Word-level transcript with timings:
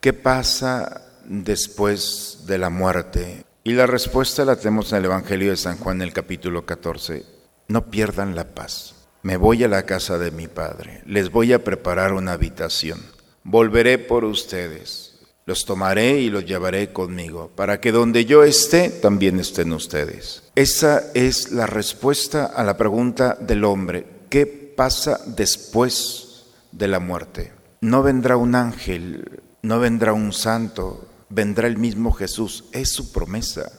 ¿Qué 0.00 0.12
pasa 0.12 1.02
después 1.24 2.44
de 2.46 2.58
la 2.58 2.70
muerte? 2.70 3.44
Y 3.64 3.72
la 3.72 3.86
respuesta 3.86 4.44
la 4.44 4.56
tenemos 4.56 4.92
en 4.92 4.98
el 4.98 5.06
Evangelio 5.06 5.50
de 5.50 5.56
San 5.56 5.78
Juan, 5.78 5.96
en 5.96 6.02
el 6.02 6.12
capítulo 6.12 6.64
14. 6.64 7.24
No 7.68 7.90
pierdan 7.90 8.36
la 8.36 8.54
paz. 8.54 8.94
Me 9.22 9.36
voy 9.36 9.64
a 9.64 9.68
la 9.68 9.84
casa 9.84 10.18
de 10.18 10.30
mi 10.30 10.46
Padre. 10.46 11.02
Les 11.06 11.30
voy 11.32 11.52
a 11.52 11.64
preparar 11.64 12.12
una 12.12 12.34
habitación. 12.34 13.00
Volveré 13.42 13.98
por 13.98 14.24
ustedes. 14.24 15.18
Los 15.46 15.64
tomaré 15.64 16.20
y 16.20 16.30
los 16.30 16.44
llevaré 16.44 16.92
conmigo, 16.92 17.50
para 17.54 17.80
que 17.80 17.90
donde 17.90 18.24
yo 18.24 18.44
esté, 18.44 18.90
también 18.90 19.40
estén 19.40 19.72
ustedes. 19.72 20.42
Esa 20.54 21.10
es 21.14 21.52
la 21.52 21.66
respuesta 21.66 22.46
a 22.46 22.62
la 22.64 22.76
pregunta 22.76 23.36
del 23.40 23.64
hombre. 23.64 24.06
¿Qué 24.28 24.46
pasa 24.46 25.20
después 25.26 26.46
de 26.72 26.88
la 26.88 27.00
muerte? 27.00 27.52
No 27.80 28.02
vendrá 28.02 28.36
un 28.36 28.56
ángel, 28.56 29.42
no 29.62 29.80
vendrá 29.80 30.12
un 30.12 30.32
santo, 30.32 31.08
vendrá 31.28 31.66
el 31.66 31.76
mismo 31.76 32.12
Jesús. 32.12 32.64
Es 32.72 32.92
su 32.92 33.12
promesa. 33.12 33.72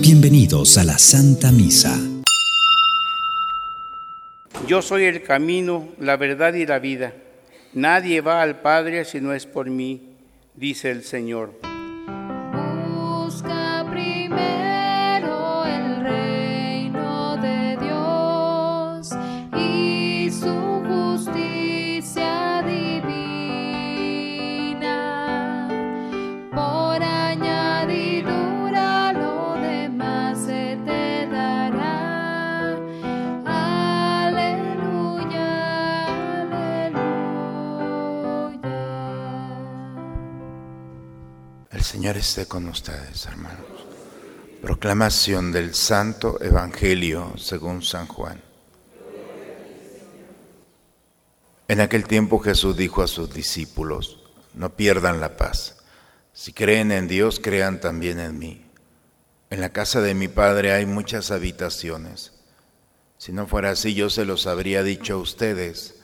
Bienvenidos 0.00 0.78
a 0.78 0.84
la 0.84 0.98
Santa 0.98 1.52
Misa. 1.52 1.98
Yo 4.66 4.80
soy 4.80 5.04
el 5.04 5.22
camino, 5.22 5.88
la 5.98 6.16
verdad 6.16 6.54
y 6.54 6.66
la 6.66 6.78
vida. 6.78 7.12
Nadie 7.74 8.20
va 8.20 8.42
al 8.42 8.60
Padre 8.60 9.04
si 9.04 9.20
no 9.20 9.32
es 9.32 9.46
por 9.46 9.70
mí, 9.70 10.14
dice 10.54 10.90
el 10.90 11.04
Señor. 11.04 11.71
Señor 42.02 42.16
esté 42.16 42.46
con 42.46 42.66
ustedes, 42.66 43.26
hermanos. 43.26 43.64
Proclamación 44.60 45.52
del 45.52 45.72
Santo 45.72 46.42
Evangelio 46.42 47.34
según 47.36 47.80
San 47.80 48.08
Juan. 48.08 48.42
En 51.68 51.80
aquel 51.80 52.02
tiempo 52.08 52.40
Jesús 52.40 52.76
dijo 52.76 53.04
a 53.04 53.06
sus 53.06 53.32
discípulos, 53.32 54.18
no 54.52 54.74
pierdan 54.74 55.20
la 55.20 55.36
paz. 55.36 55.76
Si 56.32 56.52
creen 56.52 56.90
en 56.90 57.06
Dios, 57.06 57.38
crean 57.38 57.80
también 57.80 58.18
en 58.18 58.36
mí. 58.36 58.66
En 59.50 59.60
la 59.60 59.68
casa 59.68 60.00
de 60.00 60.14
mi 60.14 60.26
Padre 60.26 60.72
hay 60.72 60.86
muchas 60.86 61.30
habitaciones. 61.30 62.32
Si 63.16 63.30
no 63.30 63.46
fuera 63.46 63.70
así, 63.70 63.94
yo 63.94 64.10
se 64.10 64.24
los 64.24 64.48
habría 64.48 64.82
dicho 64.82 65.14
a 65.14 65.18
ustedes, 65.18 66.00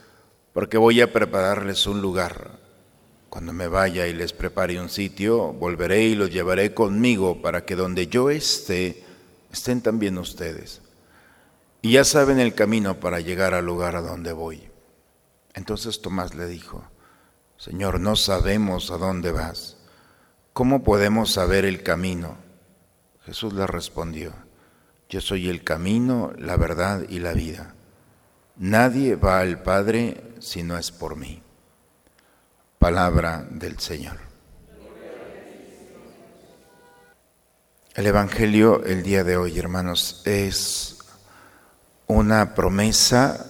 porque 0.53 0.79
voy 0.79 1.01
a 1.01 1.13
prepararles 1.13 1.89
un 1.89 2.01
lugar. 2.01 2.68
Cuando 3.29 3.53
me 3.53 3.69
vaya 3.69 4.07
y 4.07 4.15
les 4.15 4.33
prepare 4.33 4.81
un 4.81 4.89
sitio, 4.89 5.53
volveré 5.53 6.03
y 6.05 6.15
los 6.15 6.31
llevaré 6.31 6.73
conmigo 6.73 7.43
para 7.43 7.65
que 7.65 7.77
donde 7.77 8.07
yo 8.07 8.31
esté, 8.31 9.05
estén 9.53 9.83
también 9.83 10.17
ustedes. 10.19 10.81
Y 11.83 11.93
ya 11.93 12.05
saben 12.05 12.41
el 12.41 12.55
camino 12.55 13.01
para 13.01 13.21
llegar 13.21 13.55
al 13.55 13.67
lugar 13.67 13.97
a 13.97 14.03
donde 14.03 14.33
voy. 14.33 14.69
Entonces 15.55 16.01
Tomás 16.01 16.35
le 16.35 16.47
dijo, 16.47 16.85
Señor, 17.59 18.01
no 18.01 18.17
sabemos 18.17 18.91
a 18.91 18.97
dónde 18.97 19.33
vas. 19.33 19.77
¿Cómo 20.53 20.83
podemos 20.83 21.33
saber 21.33 21.65
el 21.65 21.83
camino? 21.83 22.37
Jesús 23.25 23.53
le 23.53 23.67
respondió, 23.67 24.33
yo 25.09 25.21
soy 25.21 25.49
el 25.49 25.63
camino, 25.63 26.33
la 26.39 26.57
verdad 26.57 27.05
y 27.09 27.19
la 27.19 27.33
vida. 27.33 27.75
Nadie 28.57 29.17
va 29.17 29.41
al 29.41 29.63
Padre 29.63 30.33
si 30.41 30.63
no 30.63 30.79
es 30.79 30.91
por 30.91 31.17
mí. 31.17 31.43
Palabra 32.79 33.45
del 33.51 33.81
Señor. 33.81 34.19
El 37.95 38.07
Evangelio 38.07 38.85
el 38.85 39.03
día 39.03 39.25
de 39.25 39.37
hoy, 39.37 39.59
hermanos, 39.59 40.23
es 40.25 40.99
una 42.07 42.55
promesa 42.55 43.47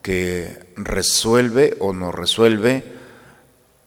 que 0.00 0.72
resuelve 0.76 1.76
o 1.80 1.92
no 1.92 2.12
resuelve 2.12 2.82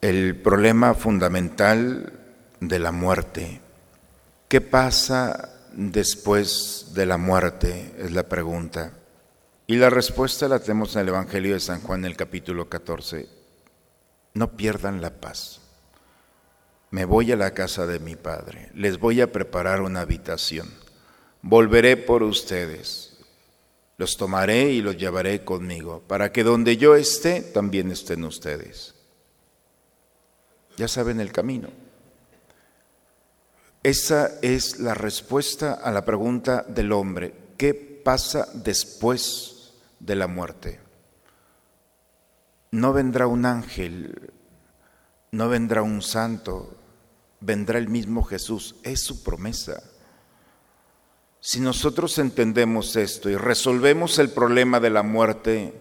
el 0.02 0.36
problema 0.36 0.94
fundamental 0.94 2.12
de 2.60 2.78
la 2.78 2.92
muerte. 2.92 3.60
¿Qué 4.46 4.60
pasa 4.60 5.50
después 5.72 6.92
de 6.94 7.06
la 7.06 7.16
muerte? 7.16 7.92
Es 7.98 8.12
la 8.12 8.22
pregunta. 8.22 8.92
Y 9.66 9.78
la 9.78 9.90
respuesta 9.90 10.46
la 10.46 10.60
tenemos 10.60 10.94
en 10.94 11.02
el 11.02 11.08
Evangelio 11.08 11.54
de 11.54 11.60
San 11.60 11.80
Juan, 11.80 12.04
en 12.04 12.12
el 12.12 12.16
capítulo 12.16 12.68
14 12.68 13.35
no 14.36 14.52
pierdan 14.52 15.00
la 15.00 15.10
paz. 15.10 15.60
Me 16.90 17.04
voy 17.04 17.32
a 17.32 17.36
la 17.36 17.52
casa 17.52 17.86
de 17.86 17.98
mi 17.98 18.16
Padre, 18.16 18.70
les 18.74 18.98
voy 18.98 19.20
a 19.20 19.32
preparar 19.32 19.80
una 19.80 20.02
habitación. 20.02 20.68
Volveré 21.40 21.96
por 21.96 22.22
ustedes, 22.22 23.16
los 23.96 24.16
tomaré 24.16 24.70
y 24.70 24.82
los 24.82 24.96
llevaré 24.96 25.42
conmigo, 25.42 26.02
para 26.06 26.32
que 26.32 26.44
donde 26.44 26.76
yo 26.76 26.96
esté, 26.96 27.40
también 27.40 27.90
estén 27.90 28.24
ustedes. 28.24 28.94
Ya 30.76 30.86
saben 30.86 31.20
el 31.20 31.32
camino. 31.32 31.70
Esa 33.82 34.38
es 34.42 34.80
la 34.80 34.92
respuesta 34.92 35.72
a 35.74 35.90
la 35.90 36.04
pregunta 36.04 36.64
del 36.68 36.92
hombre, 36.92 37.32
¿qué 37.56 37.72
pasa 37.72 38.48
después 38.52 39.72
de 39.98 40.16
la 40.16 40.26
muerte? 40.26 40.85
No 42.70 42.92
vendrá 42.92 43.26
un 43.26 43.46
ángel, 43.46 44.32
no 45.30 45.48
vendrá 45.48 45.82
un 45.82 46.02
santo, 46.02 46.76
vendrá 47.40 47.78
el 47.78 47.88
mismo 47.88 48.22
Jesús. 48.22 48.76
Es 48.82 49.02
su 49.02 49.22
promesa. 49.22 49.82
Si 51.40 51.60
nosotros 51.60 52.18
entendemos 52.18 52.96
esto 52.96 53.30
y 53.30 53.36
resolvemos 53.36 54.18
el 54.18 54.30
problema 54.30 54.80
de 54.80 54.90
la 54.90 55.02
muerte, 55.02 55.74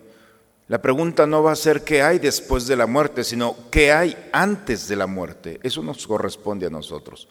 la 0.67 0.81
pregunta 0.81 1.25
no 1.25 1.43
va 1.43 1.51
a 1.51 1.55
ser 1.55 1.83
qué 1.83 2.01
hay 2.01 2.19
después 2.19 2.67
de 2.67 2.75
la 2.75 2.87
muerte, 2.87 3.23
sino 3.23 3.55
qué 3.71 3.91
hay 3.91 4.15
antes 4.31 4.87
de 4.87 4.95
la 4.95 5.07
muerte. 5.07 5.59
Eso 5.63 5.81
nos 5.83 6.05
corresponde 6.05 6.67
a 6.67 6.71
nosotros. 6.71 7.27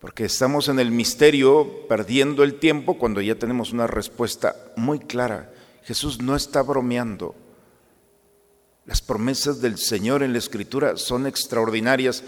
Porque 0.00 0.24
estamos 0.24 0.68
en 0.68 0.78
el 0.78 0.92
misterio 0.92 1.86
perdiendo 1.88 2.44
el 2.44 2.58
tiempo 2.60 2.98
cuando 2.98 3.20
ya 3.20 3.34
tenemos 3.34 3.72
una 3.72 3.86
respuesta 3.86 4.54
muy 4.76 5.00
clara. 5.00 5.52
Jesús 5.82 6.20
no 6.20 6.36
está 6.36 6.62
bromeando. 6.62 7.34
Las 8.88 9.02
promesas 9.02 9.60
del 9.60 9.76
Señor 9.76 10.22
en 10.22 10.32
la 10.32 10.38
Escritura 10.38 10.96
son 10.96 11.26
extraordinarias 11.26 12.24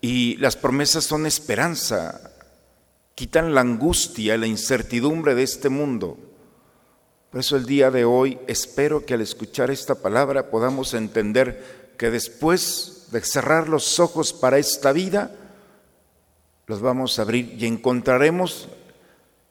y 0.00 0.36
las 0.36 0.54
promesas 0.54 1.02
son 1.02 1.26
esperanza, 1.26 2.30
quitan 3.16 3.56
la 3.56 3.62
angustia, 3.62 4.38
la 4.38 4.46
incertidumbre 4.46 5.34
de 5.34 5.42
este 5.42 5.68
mundo. 5.68 6.16
Por 7.32 7.40
eso 7.40 7.56
el 7.56 7.66
día 7.66 7.90
de 7.90 8.04
hoy 8.04 8.38
espero 8.46 9.04
que 9.04 9.14
al 9.14 9.20
escuchar 9.20 9.72
esta 9.72 9.96
palabra 9.96 10.48
podamos 10.48 10.94
entender 10.94 11.94
que 11.98 12.12
después 12.12 13.08
de 13.10 13.20
cerrar 13.22 13.68
los 13.68 13.98
ojos 13.98 14.32
para 14.32 14.58
esta 14.58 14.92
vida, 14.92 15.34
los 16.68 16.80
vamos 16.80 17.18
a 17.18 17.22
abrir 17.22 17.56
y 17.60 17.66
encontraremos 17.66 18.68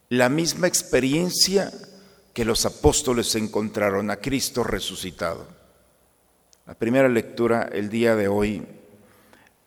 la 0.08 0.30
misma 0.30 0.68
experiencia 0.68 1.74
que 2.34 2.46
los 2.46 2.66
apóstoles 2.66 3.36
encontraron 3.36 4.10
a 4.10 4.22
Cristo 4.22 4.64
resucitado. 4.64 5.65
La 6.66 6.74
primera 6.74 7.08
lectura 7.08 7.70
el 7.72 7.90
día 7.90 8.16
de 8.16 8.28
hoy, 8.28 8.66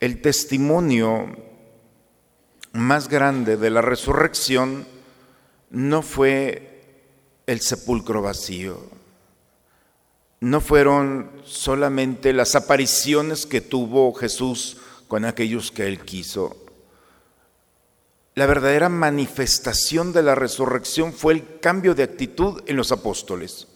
el 0.00 0.20
testimonio 0.20 1.28
más 2.72 3.08
grande 3.08 3.56
de 3.56 3.70
la 3.70 3.82
resurrección 3.82 4.84
no 5.70 6.02
fue 6.02 7.04
el 7.46 7.60
sepulcro 7.60 8.20
vacío, 8.20 8.80
no 10.40 10.60
fueron 10.60 11.30
solamente 11.44 12.32
las 12.32 12.56
apariciones 12.56 13.46
que 13.46 13.60
tuvo 13.60 14.12
Jesús 14.14 14.78
con 15.06 15.24
aquellos 15.24 15.70
que 15.70 15.86
él 15.86 16.00
quiso. 16.00 16.56
La 18.34 18.46
verdadera 18.46 18.88
manifestación 18.88 20.12
de 20.12 20.24
la 20.24 20.34
resurrección 20.34 21.12
fue 21.12 21.34
el 21.34 21.60
cambio 21.60 21.94
de 21.94 22.02
actitud 22.02 22.60
en 22.66 22.76
los 22.76 22.90
apóstoles. 22.90 23.68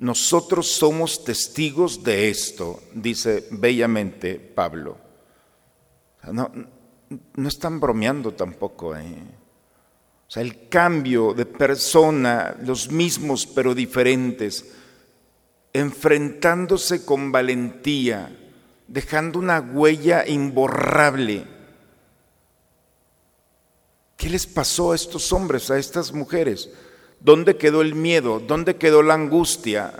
Nosotros 0.00 0.66
somos 0.66 1.24
testigos 1.24 2.02
de 2.02 2.30
esto, 2.30 2.82
dice 2.94 3.46
bellamente 3.50 4.36
Pablo. 4.36 4.96
No, 6.32 6.50
no 7.36 7.48
están 7.48 7.78
bromeando 7.78 8.32
tampoco. 8.32 8.96
¿eh? 8.96 9.14
O 10.26 10.30
sea, 10.30 10.42
el 10.42 10.70
cambio 10.70 11.34
de 11.34 11.44
persona, 11.44 12.56
los 12.64 12.90
mismos 12.90 13.46
pero 13.46 13.74
diferentes, 13.74 14.72
enfrentándose 15.74 17.04
con 17.04 17.30
valentía, 17.30 18.34
dejando 18.88 19.38
una 19.38 19.60
huella 19.60 20.26
imborrable. 20.26 21.44
¿Qué 24.16 24.30
les 24.30 24.46
pasó 24.46 24.92
a 24.92 24.94
estos 24.94 25.30
hombres, 25.30 25.70
a 25.70 25.78
estas 25.78 26.10
mujeres? 26.10 26.70
¿Dónde 27.20 27.56
quedó 27.56 27.82
el 27.82 27.94
miedo? 27.94 28.40
¿Dónde 28.40 28.76
quedó 28.76 29.02
la 29.02 29.14
angustia? 29.14 29.92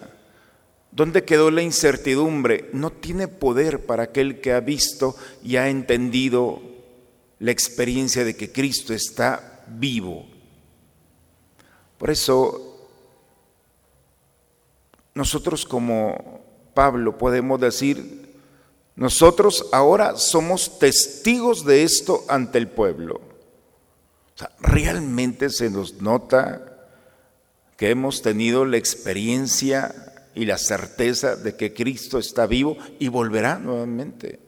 ¿Dónde 0.90 1.24
quedó 1.24 1.50
la 1.50 1.62
incertidumbre? 1.62 2.70
No 2.72 2.90
tiene 2.90 3.28
poder 3.28 3.84
para 3.86 4.04
aquel 4.04 4.40
que 4.40 4.52
ha 4.52 4.60
visto 4.60 5.14
y 5.42 5.56
ha 5.56 5.68
entendido 5.68 6.60
la 7.38 7.50
experiencia 7.50 8.24
de 8.24 8.34
que 8.34 8.50
Cristo 8.50 8.94
está 8.94 9.64
vivo. 9.68 10.26
Por 11.98 12.10
eso, 12.10 12.88
nosotros 15.14 15.66
como 15.66 16.42
Pablo 16.74 17.18
podemos 17.18 17.60
decir, 17.60 18.20
nosotros 18.96 19.66
ahora 19.72 20.16
somos 20.16 20.78
testigos 20.78 21.64
de 21.64 21.82
esto 21.82 22.24
ante 22.28 22.58
el 22.58 22.68
pueblo. 22.68 23.20
Realmente 24.60 25.50
se 25.50 25.70
nos 25.70 26.00
nota 26.00 26.69
que 27.80 27.88
hemos 27.88 28.20
tenido 28.20 28.66
la 28.66 28.76
experiencia 28.76 29.94
y 30.34 30.44
la 30.44 30.58
certeza 30.58 31.34
de 31.34 31.56
que 31.56 31.72
Cristo 31.72 32.18
está 32.18 32.46
vivo 32.46 32.76
y 32.98 33.08
volverá 33.08 33.58
nuevamente. 33.58 34.38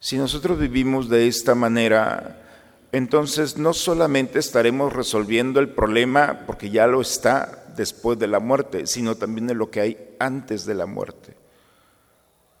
Si 0.00 0.16
nosotros 0.16 0.58
vivimos 0.58 1.08
de 1.08 1.28
esta 1.28 1.54
manera, 1.54 2.42
entonces 2.90 3.58
no 3.58 3.74
solamente 3.74 4.40
estaremos 4.40 4.92
resolviendo 4.92 5.60
el 5.60 5.68
problema, 5.68 6.40
porque 6.48 6.68
ya 6.70 6.88
lo 6.88 7.00
está 7.00 7.66
después 7.76 8.18
de 8.18 8.26
la 8.26 8.40
muerte, 8.40 8.88
sino 8.88 9.14
también 9.14 9.46
de 9.46 9.54
lo 9.54 9.70
que 9.70 9.80
hay 9.80 10.16
antes 10.18 10.66
de 10.66 10.74
la 10.74 10.86
muerte. 10.86 11.36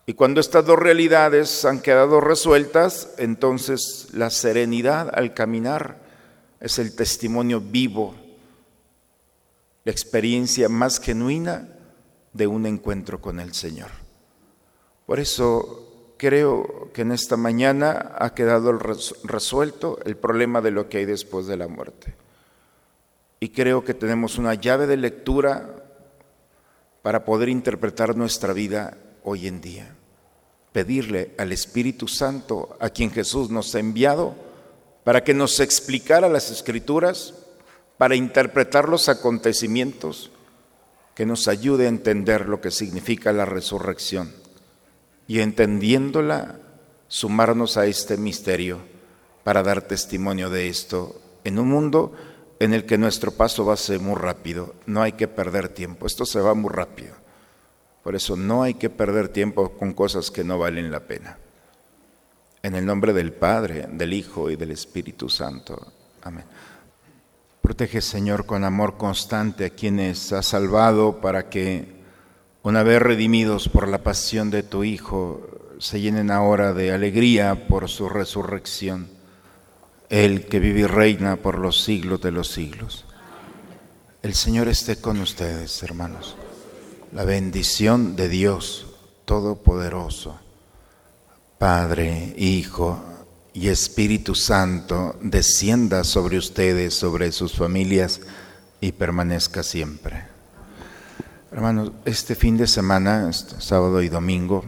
Y 0.06 0.14
cuando 0.14 0.40
estas 0.40 0.64
dos 0.64 0.78
realidades 0.78 1.64
han 1.64 1.80
quedado 1.80 2.20
resueltas, 2.20 3.14
entonces 3.18 4.10
la 4.12 4.30
serenidad 4.30 5.10
al 5.12 5.34
caminar 5.34 5.96
es 6.60 6.78
el 6.78 6.94
testimonio 6.94 7.60
vivo 7.60 8.14
la 9.88 9.92
experiencia 9.92 10.68
más 10.68 11.00
genuina 11.00 11.66
de 12.34 12.46
un 12.46 12.66
encuentro 12.66 13.22
con 13.22 13.40
el 13.40 13.54
Señor. 13.54 13.88
Por 15.06 15.18
eso 15.18 16.12
creo 16.18 16.90
que 16.92 17.00
en 17.00 17.12
esta 17.12 17.38
mañana 17.38 18.14
ha 18.18 18.34
quedado 18.34 18.78
resuelto 19.24 19.98
el 20.04 20.18
problema 20.18 20.60
de 20.60 20.72
lo 20.72 20.90
que 20.90 20.98
hay 20.98 21.06
después 21.06 21.46
de 21.46 21.56
la 21.56 21.68
muerte. 21.68 22.14
Y 23.40 23.48
creo 23.48 23.82
que 23.82 23.94
tenemos 23.94 24.36
una 24.36 24.52
llave 24.52 24.86
de 24.86 24.98
lectura 24.98 25.86
para 27.00 27.24
poder 27.24 27.48
interpretar 27.48 28.14
nuestra 28.14 28.52
vida 28.52 28.98
hoy 29.24 29.46
en 29.46 29.62
día. 29.62 29.96
Pedirle 30.70 31.34
al 31.38 31.50
Espíritu 31.50 32.06
Santo, 32.08 32.76
a 32.78 32.90
quien 32.90 33.10
Jesús 33.10 33.48
nos 33.48 33.74
ha 33.74 33.78
enviado, 33.78 34.34
para 35.02 35.24
que 35.24 35.32
nos 35.32 35.60
explicara 35.60 36.28
las 36.28 36.50
escrituras 36.50 37.32
para 37.98 38.14
interpretar 38.14 38.88
los 38.88 39.08
acontecimientos 39.08 40.30
que 41.14 41.26
nos 41.26 41.48
ayude 41.48 41.86
a 41.86 41.88
entender 41.88 42.48
lo 42.48 42.60
que 42.60 42.70
significa 42.70 43.32
la 43.32 43.44
resurrección 43.44 44.32
y 45.26 45.40
entendiéndola, 45.40 46.60
sumarnos 47.08 47.76
a 47.76 47.86
este 47.86 48.16
misterio 48.16 48.78
para 49.44 49.62
dar 49.62 49.82
testimonio 49.82 50.48
de 50.48 50.68
esto 50.68 51.20
en 51.44 51.58
un 51.58 51.68
mundo 51.68 52.12
en 52.60 52.72
el 52.72 52.86
que 52.86 52.98
nuestro 52.98 53.32
paso 53.32 53.64
va 53.64 53.74
a 53.74 53.76
ser 53.76 54.00
muy 54.00 54.16
rápido, 54.16 54.74
no 54.86 55.02
hay 55.02 55.12
que 55.12 55.28
perder 55.28 55.68
tiempo, 55.68 56.06
esto 56.06 56.24
se 56.24 56.40
va 56.40 56.54
muy 56.54 56.70
rápido. 56.70 57.14
Por 58.02 58.16
eso 58.16 58.36
no 58.36 58.62
hay 58.62 58.74
que 58.74 58.88
perder 58.88 59.28
tiempo 59.28 59.70
con 59.76 59.92
cosas 59.92 60.30
que 60.30 60.44
no 60.44 60.58
valen 60.58 60.90
la 60.90 61.00
pena. 61.00 61.36
En 62.62 62.74
el 62.74 62.86
nombre 62.86 63.12
del 63.12 63.32
Padre, 63.32 63.86
del 63.90 64.12
Hijo 64.12 64.50
y 64.50 64.56
del 64.56 64.70
Espíritu 64.70 65.28
Santo. 65.28 65.92
Amén. 66.22 66.44
Protege, 67.68 68.00
Señor, 68.00 68.46
con 68.46 68.64
amor 68.64 68.96
constante 68.96 69.66
a 69.66 69.70
quienes 69.70 70.32
has 70.32 70.46
salvado 70.46 71.20
para 71.20 71.50
que, 71.50 72.00
una 72.62 72.82
vez 72.82 73.02
redimidos 73.02 73.68
por 73.68 73.88
la 73.88 73.98
pasión 73.98 74.48
de 74.50 74.62
tu 74.62 74.84
Hijo, 74.84 75.76
se 75.78 76.00
llenen 76.00 76.30
ahora 76.30 76.72
de 76.72 76.92
alegría 76.92 77.68
por 77.68 77.90
su 77.90 78.08
resurrección, 78.08 79.10
el 80.08 80.46
que 80.46 80.60
vive 80.60 80.80
y 80.80 80.86
reina 80.86 81.36
por 81.36 81.58
los 81.58 81.84
siglos 81.84 82.22
de 82.22 82.30
los 82.30 82.50
siglos. 82.50 83.04
El 84.22 84.32
Señor 84.32 84.68
esté 84.68 84.96
con 84.96 85.20
ustedes, 85.20 85.82
hermanos. 85.82 86.36
La 87.12 87.24
bendición 87.24 88.16
de 88.16 88.30
Dios 88.30 88.86
Todopoderoso, 89.26 90.40
Padre, 91.58 92.32
Hijo 92.38 92.98
y 93.58 93.70
Espíritu 93.70 94.36
Santo 94.36 95.16
descienda 95.20 96.04
sobre 96.04 96.38
ustedes, 96.38 96.94
sobre 96.94 97.32
sus 97.32 97.54
familias 97.54 98.20
y 98.80 98.92
permanezca 98.92 99.64
siempre. 99.64 100.22
Hermanos, 101.50 101.90
este 102.04 102.36
fin 102.36 102.56
de 102.56 102.68
semana, 102.68 103.28
este 103.28 103.60
sábado 103.60 104.00
y 104.00 104.08
domingo, 104.08 104.64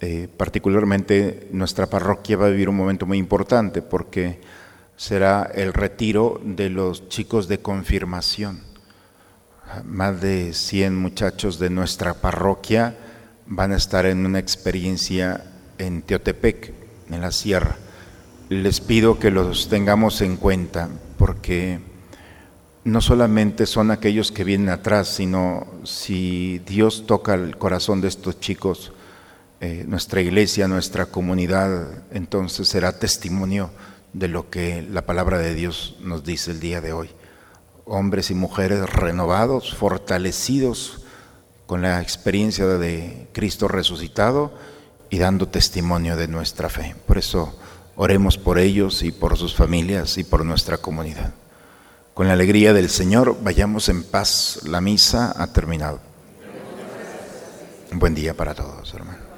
eh, 0.00 0.28
particularmente 0.36 1.48
nuestra 1.50 1.86
parroquia 1.86 2.36
va 2.36 2.46
a 2.46 2.50
vivir 2.50 2.68
un 2.68 2.76
momento 2.76 3.06
muy 3.06 3.16
importante 3.16 3.80
porque 3.80 4.38
será 4.98 5.50
el 5.54 5.72
retiro 5.72 6.38
de 6.44 6.68
los 6.68 7.08
chicos 7.08 7.48
de 7.48 7.60
confirmación. 7.60 8.60
Más 9.82 10.20
de 10.20 10.52
100 10.52 10.94
muchachos 10.94 11.58
de 11.58 11.70
nuestra 11.70 12.12
parroquia 12.12 12.98
van 13.46 13.72
a 13.72 13.76
estar 13.76 14.04
en 14.04 14.26
una 14.26 14.40
experiencia 14.40 15.42
en 15.78 16.02
Teotepec, 16.02 16.74
en 17.08 17.20
la 17.22 17.32
sierra 17.32 17.78
les 18.48 18.80
pido 18.80 19.18
que 19.18 19.30
los 19.30 19.68
tengamos 19.68 20.20
en 20.20 20.36
cuenta, 20.36 20.88
porque 21.18 21.80
no 22.84 23.00
solamente 23.00 23.66
son 23.66 23.90
aquellos 23.90 24.30
que 24.30 24.44
vienen 24.44 24.68
atrás, 24.68 25.08
sino 25.08 25.66
si 25.84 26.60
Dios 26.60 27.04
toca 27.06 27.34
el 27.34 27.56
corazón 27.58 28.00
de 28.00 28.08
estos 28.08 28.38
chicos, 28.38 28.92
eh, 29.60 29.84
nuestra 29.88 30.20
iglesia, 30.20 30.68
nuestra 30.68 31.06
comunidad, 31.06 32.04
entonces 32.12 32.68
será 32.68 32.98
testimonio 32.98 33.70
de 34.12 34.28
lo 34.28 34.50
que 34.50 34.82
la 34.82 35.04
palabra 35.04 35.38
de 35.38 35.54
Dios 35.54 35.96
nos 36.00 36.24
dice 36.24 36.52
el 36.52 36.60
día 36.60 36.80
de 36.80 36.92
hoy. 36.92 37.10
Hombres 37.84 38.30
y 38.30 38.34
mujeres 38.34 38.88
renovados, 38.88 39.74
fortalecidos 39.74 41.02
con 41.66 41.82
la 41.82 42.00
experiencia 42.00 42.66
de 42.66 43.28
Cristo 43.32 43.66
resucitado 43.66 44.52
y 45.10 45.18
dando 45.18 45.48
testimonio 45.48 46.16
de 46.16 46.28
nuestra 46.28 46.68
fe. 46.68 46.94
Por 47.06 47.18
eso 47.18 47.58
Oremos 47.96 48.36
por 48.36 48.58
ellos 48.58 49.02
y 49.02 49.10
por 49.10 49.38
sus 49.38 49.54
familias 49.54 50.18
y 50.18 50.24
por 50.24 50.44
nuestra 50.44 50.78
comunidad. 50.78 51.32
Con 52.12 52.26
la 52.28 52.34
alegría 52.34 52.72
del 52.72 52.90
Señor, 52.90 53.38
vayamos 53.42 53.88
en 53.88 54.04
paz. 54.04 54.60
La 54.64 54.80
misa 54.80 55.34
ha 55.36 55.46
terminado. 55.48 56.00
Un 57.92 57.98
buen 57.98 58.14
día 58.14 58.34
para 58.34 58.54
todos, 58.54 58.92
hermanos. 58.94 59.35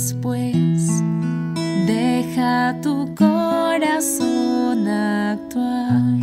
Después 0.00 1.02
deja 1.86 2.74
tu 2.80 3.14
corazón 3.14 4.88
actuar. 4.88 6.16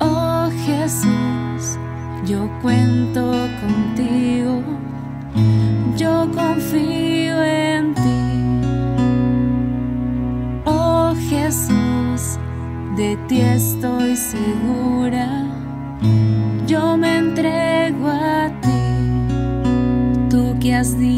Oh 0.00 0.50
Jesús, 0.66 1.78
yo 2.26 2.50
cuento 2.60 3.30
contigo, 3.60 4.60
yo 5.96 6.28
confío 6.34 7.44
en 7.44 7.94
ti. 7.94 8.24
Oh 10.64 11.14
Jesús, 11.28 12.40
de 12.96 13.16
ti 13.28 13.40
estoy 13.40 14.16
segura, 14.16 15.44
yo 16.66 16.96
me 16.96 17.18
entrego 17.18 18.08
a 18.08 18.50
ti, 18.60 20.28
tú 20.28 20.56
que 20.58 20.74
has 20.74 20.98
dicho, 20.98 21.15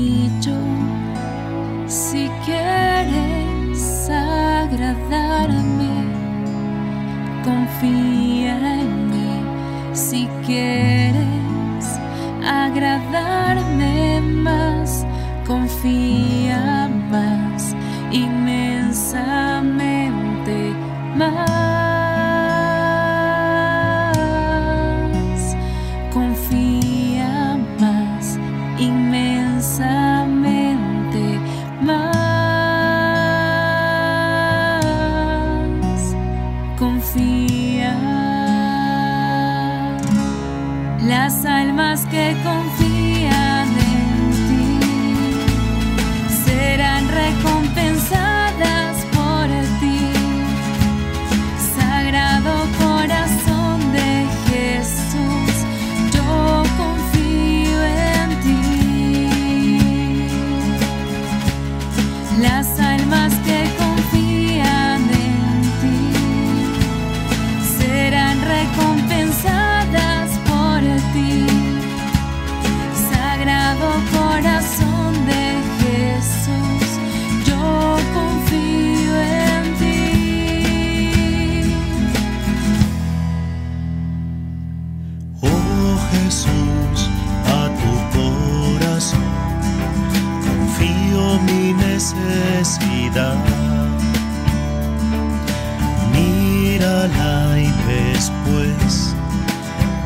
después 98.28 99.14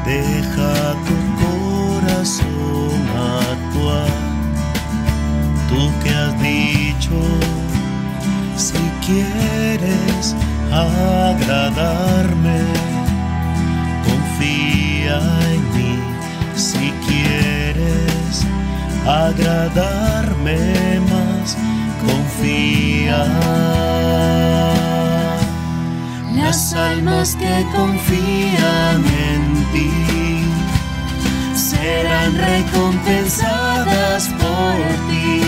deja 0.07 0.75
tu 1.07 1.17
corazón 1.45 3.01
actuar. 3.51 4.13
Tú 5.69 5.91
que 6.03 6.11
has 6.11 6.35
dicho, 6.43 7.19
si 8.57 8.79
quieres 9.07 10.35
agradarme 10.71 12.61
confía 14.07 15.19
en 15.53 15.63
mí 15.77 15.95
si 16.55 16.93
quieres 17.07 18.47
agradarme 19.07 20.52
almas 26.93 27.35
que 27.37 27.67
confían 27.75 29.05
en 29.29 29.43
ti 29.73 29.93
serán 31.55 32.33
recompensadas 32.51 34.29
por 34.41 34.77
ti. 35.09 35.41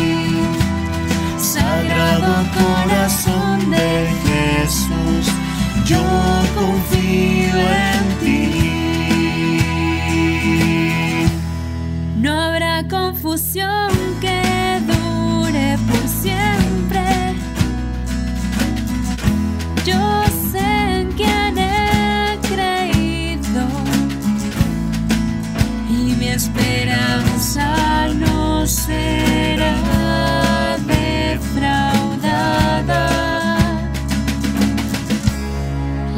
Sagrado 1.39 2.35
corazón 2.61 3.71
de 3.71 3.91
Jesús, 4.27 5.25
yo 5.85 6.05
confío 6.55 7.59
en 7.81 7.84